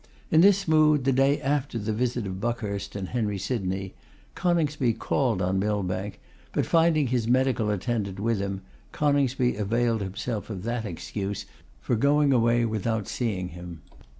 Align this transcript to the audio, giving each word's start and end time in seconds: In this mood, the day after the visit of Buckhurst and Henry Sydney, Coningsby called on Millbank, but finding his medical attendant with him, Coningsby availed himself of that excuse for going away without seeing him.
In 0.31 0.41
this 0.41 0.67
mood, 0.67 1.03
the 1.03 1.11
day 1.11 1.39
after 1.41 1.77
the 1.77 1.93
visit 1.93 2.25
of 2.25 2.41
Buckhurst 2.41 2.95
and 2.95 3.09
Henry 3.09 3.37
Sydney, 3.37 3.93
Coningsby 4.33 4.93
called 4.93 5.43
on 5.43 5.59
Millbank, 5.59 6.19
but 6.53 6.65
finding 6.65 7.05
his 7.05 7.27
medical 7.27 7.69
attendant 7.69 8.19
with 8.19 8.39
him, 8.39 8.61
Coningsby 8.93 9.57
availed 9.57 10.01
himself 10.01 10.49
of 10.49 10.63
that 10.63 10.85
excuse 10.87 11.45
for 11.81 11.95
going 11.95 12.33
away 12.33 12.65
without 12.65 13.07
seeing 13.07 13.49
him. 13.49 13.83